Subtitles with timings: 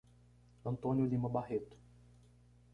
[0.65, 1.77] Antônio Lima Barreto